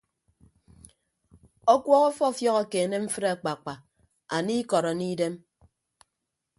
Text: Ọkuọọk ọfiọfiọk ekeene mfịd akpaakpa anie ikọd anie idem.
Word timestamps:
Ọkuọọk 1.73 2.03
ọfiọfiọk 2.27 2.57
ekeene 2.63 2.97
mfịd 3.05 3.25
akpaakpa 3.33 3.73
anie 4.35 4.59
ikọd 4.61 4.85
anie 4.91 5.09
idem. 5.13 5.35